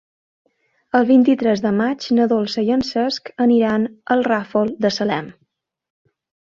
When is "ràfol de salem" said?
4.33-5.35